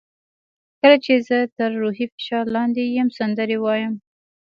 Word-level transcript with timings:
کله 0.79 0.97
چې 1.05 1.13
زه 1.27 1.37
تر 1.57 1.69
روحي 1.81 2.05
فشار 2.13 2.45
لاندې 2.55 2.81
یم 2.97 3.09
سندرې 3.17 3.57
وایم. 3.61 3.93